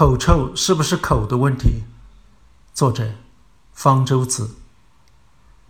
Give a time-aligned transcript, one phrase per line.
[0.00, 1.84] 口臭是不是口的问题？
[2.72, 3.10] 作者：
[3.74, 4.52] 方舟子。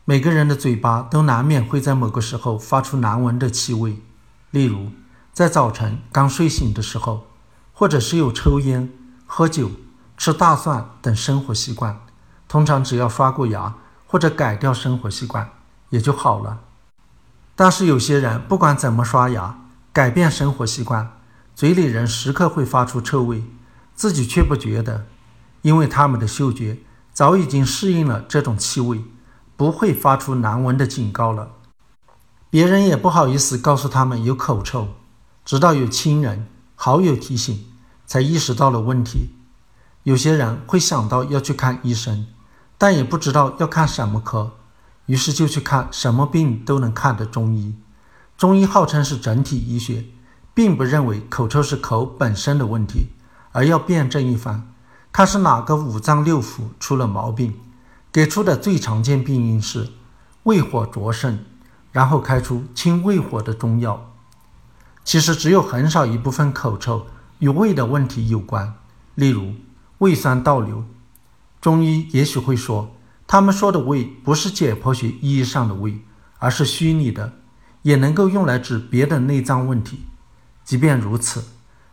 [0.04, 4.00] 每个人的嘴巴都难免会在某个时候发出难闻的气味，
[4.52, 4.92] 例如
[5.32, 7.26] 在早晨刚睡醒的时候，
[7.72, 8.92] 或者是有抽烟、
[9.26, 9.72] 喝酒、
[10.16, 12.00] 吃大蒜等生活习惯。
[12.46, 13.74] 通常只要刷过牙
[14.06, 15.50] 或者改掉生活习惯，
[15.88, 16.60] 也就好了。
[17.56, 19.58] 但是有些人不管怎么刷牙、
[19.92, 21.18] 改变生活习惯，
[21.56, 23.42] 嘴里仍时刻会发出臭味。
[24.00, 25.04] 自己却不觉得，
[25.60, 26.78] 因为他们的嗅觉
[27.12, 29.04] 早已经适应了这种气味，
[29.58, 31.50] 不会发出难闻的警告了。
[32.48, 34.88] 别人也不好意思告诉他们有口臭，
[35.44, 37.66] 直到有亲人、好友提醒，
[38.06, 39.34] 才意识到了问题。
[40.04, 42.26] 有些人会想到要去看医生，
[42.78, 44.52] 但也不知道要看什么科，
[45.04, 47.74] 于是就去看什么病都能看的中医。
[48.38, 50.06] 中医号称是整体医学，
[50.54, 53.08] 并不认为口臭是口本身的问题。
[53.52, 54.72] 而要辩证一番，
[55.12, 57.54] 看是哪个五脏六腑出了毛病，
[58.12, 59.90] 给出的最常见病因是
[60.44, 61.40] 胃火灼盛，
[61.92, 64.12] 然后开出清胃火的中药。
[65.04, 67.06] 其实只有很少一部分口臭
[67.40, 68.74] 与胃的问题有关，
[69.14, 69.54] 例如
[69.98, 70.84] 胃酸倒流。
[71.60, 72.94] 中医也许会说，
[73.26, 76.00] 他们说的胃不是解剖学意义上的胃，
[76.38, 77.32] 而是虚拟的，
[77.82, 80.04] 也能够用来治别的内脏问题。
[80.64, 81.44] 即便如此。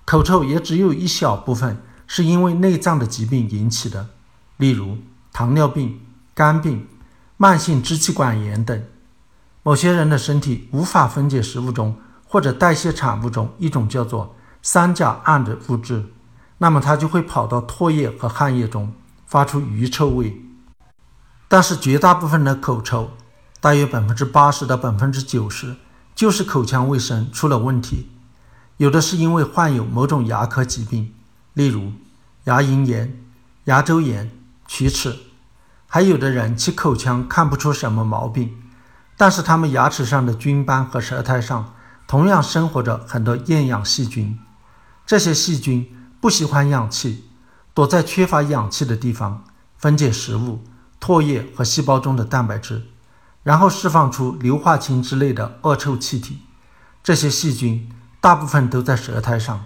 [0.07, 4.07] 口臭也只有一小部分是因为内脏的疾病引起的，
[4.55, 4.99] 例如
[5.33, 5.99] 糖尿病、
[6.33, 6.87] 肝病、
[7.35, 8.81] 慢性支气管炎等。
[9.63, 16.05] 某些人的身体无法分解食物中或者代谢产物中一种叫做三甲胺的物质，
[16.59, 18.93] 那么它就会跑到唾液和汗液中
[19.25, 20.41] 发出余臭味。
[21.49, 23.11] 但是绝大部分的口臭，
[23.59, 25.75] 大约百分之八十到百分之九十，
[26.15, 28.09] 就是口腔卫生出了问题。
[28.77, 31.11] 有的是因为患有某种牙科疾病，
[31.53, 31.93] 例如
[32.43, 33.19] 牙龈炎、
[33.65, 34.31] 牙周炎、
[34.67, 35.13] 龋齿；
[35.87, 38.55] 还有的人其口腔看不出什么毛病，
[39.17, 41.73] 但是他们牙齿上的菌斑和舌苔上
[42.05, 44.37] 同样生活着很多厌氧细菌。
[45.07, 45.91] 这些细菌
[46.21, 47.25] 不喜欢氧气，
[47.73, 49.43] 躲在缺乏氧气的地方
[49.75, 50.63] 分解食物、
[51.01, 52.83] 唾液和细胞中的蛋白质，
[53.41, 56.41] 然后释放出硫化氢之类的恶臭气体。
[57.01, 57.89] 这些细菌。
[58.27, 59.63] 大部分都在舌苔上。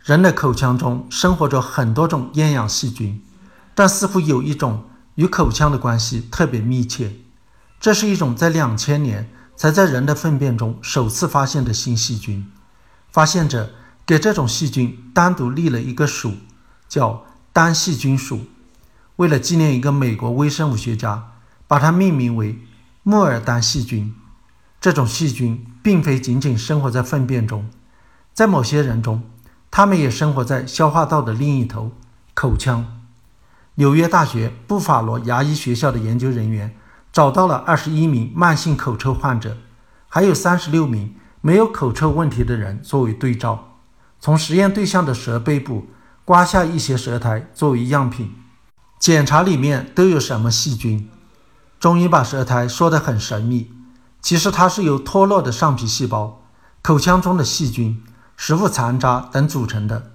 [0.00, 3.24] 人的口腔中生活着很多种厌氧细菌，
[3.74, 7.16] 但似乎有一种与口腔的关系特别密切。
[7.80, 12.52] 这是一种在两千年才在人的粪便中首次发现的新细菌。
[13.10, 13.70] 发现者
[14.04, 16.34] 给这种细菌单独立了一个属，
[16.86, 17.24] 叫
[17.54, 18.42] 单细菌属。
[19.16, 21.32] 为了纪念一个美国微生物学家，
[21.66, 22.58] 把它命名为
[23.02, 24.14] 莫尔丹细菌。
[24.80, 27.68] 这种细菌并非仅仅生活在粪便中，
[28.32, 29.22] 在某些人中，
[29.70, 31.92] 它们也生活在消化道的另一头——
[32.32, 33.00] 口腔。
[33.74, 36.74] 纽约大学布法罗牙医学校的研究人员
[37.12, 39.58] 找到了二十一名慢性口臭患者，
[40.08, 43.76] 还有三十六名没有口臭问题的人作为对照，
[44.18, 45.88] 从实验对象的舌背部
[46.24, 48.34] 刮下一些舌苔作为样品，
[48.98, 51.10] 检查里面都有什么细菌。
[51.78, 53.70] 中医把舌苔说得很神秘。
[54.20, 56.42] 其实它是由脱落的上皮细胞、
[56.82, 58.02] 口腔中的细菌、
[58.36, 60.12] 食物残渣等组成的。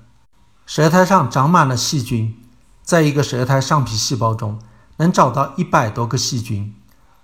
[0.66, 2.36] 舌苔上长满了细菌，
[2.84, 4.60] 在一个舌苔上皮细胞中
[4.98, 6.74] 能找到一百多个细菌，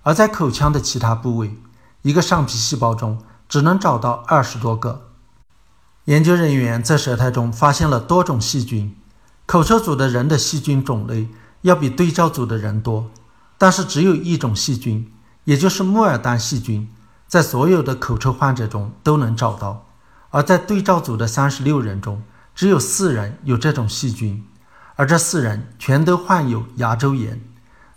[0.02, 1.56] 而在口腔的其他部位，
[2.02, 5.08] 一个上皮细胞中只能找到二十多个。
[6.06, 8.96] 研究人员在舌苔中发现了多种细菌，
[9.46, 11.28] 口臭组的人的细菌种类
[11.62, 13.10] 要比对照组的人多，
[13.56, 15.12] 但是只有一种细菌。
[15.44, 16.88] 也就是木尔丹细菌，
[17.26, 19.86] 在所有的口臭患者中都能找到，
[20.30, 22.22] 而在对照组的三十六人中，
[22.54, 24.46] 只有四人有这种细菌，
[24.96, 27.40] 而这四人全都患有牙周炎，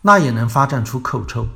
[0.01, 1.47] 那也能发展出口臭。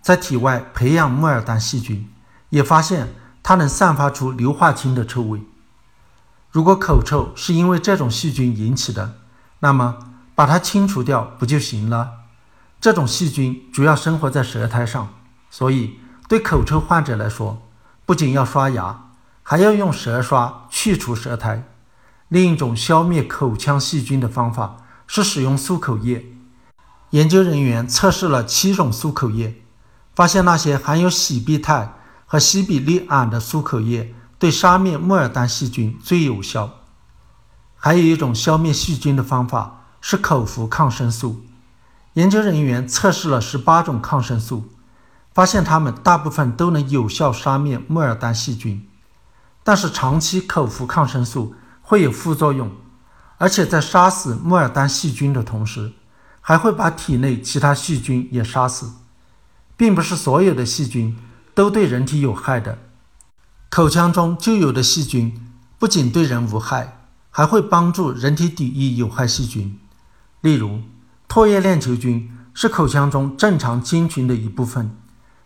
[0.00, 2.08] 在体外培养木尔丹细菌，
[2.50, 5.42] 也发现它能散发出硫化氢的臭味。
[6.50, 9.14] 如果口臭是因为这种细菌引起的，
[9.60, 9.98] 那么
[10.34, 12.17] 把它清除掉不就行了？
[12.80, 15.08] 这种细菌主要生活在舌苔上，
[15.50, 15.98] 所以
[16.28, 17.62] 对口臭患者来说，
[18.06, 19.10] 不仅要刷牙，
[19.42, 21.64] 还要用舌刷去除舌苔。
[22.28, 26.26] 另一种消灭口腔细菌的方法是使用漱口液。
[27.10, 29.62] 研究人员测试了七种漱口液，
[30.14, 31.94] 发现那些含有洗必肽
[32.26, 36.70] 和西比利胺的漱口液对杀灭木尔丹细菌最有效。
[37.74, 41.42] 还有一种消灭细菌的方法是口服抗生素。
[42.18, 44.64] 研究人员测试了十八种抗生素，
[45.32, 48.88] 发现它们大部分都能有效杀灭木尔丹细菌，
[49.62, 52.72] 但是长期口服抗生素会有副作用，
[53.36, 55.92] 而且在杀死木尔丹细菌的同时，
[56.40, 58.94] 还会把体内其他细菌也杀死，
[59.76, 61.16] 并不是所有的细菌
[61.54, 62.78] 都对人体有害的。
[63.68, 65.48] 口腔中就有的细菌
[65.78, 69.78] 不仅对人无害，还会帮助人体抵御有害细菌。
[70.40, 70.80] 例如，
[71.28, 74.90] 唾液链球菌是口腔中正常菌群的一部分，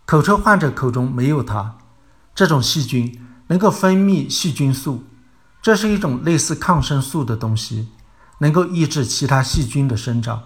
[0.07, 1.77] 口臭患者口中没有它。
[2.35, 5.05] 这种细菌能够分泌细菌素。
[5.61, 7.89] 这是一种类似抗生素的东西，
[8.39, 10.43] 能够抑制其他细菌的生长。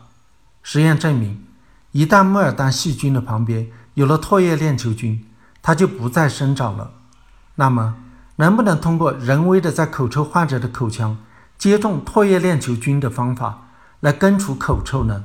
[0.62, 1.44] 实验证明，
[1.92, 5.24] 一旦木尔丹细菌的旁边有了唾液链球菌，
[5.62, 6.92] 它就不再生长了。
[7.54, 7.96] 那么，
[8.36, 11.18] 能不能通过人为的在口臭患者的口腔
[11.56, 13.65] 接种唾液链球菌的方法
[14.06, 15.24] 来根除口臭呢？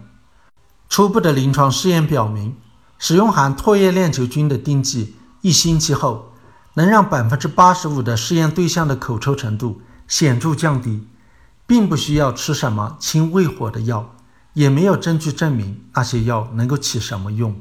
[0.90, 2.56] 初步的临床试验表明，
[2.98, 6.34] 使用含唾液链球菌的定剂一星期后。
[6.74, 11.06] 能让百分之八十五的试验对象的口臭程度显著降低，
[11.68, 14.16] 并不需要吃什么清胃火的药，
[14.54, 17.54] 也没有证据证明那些药能够起什么用。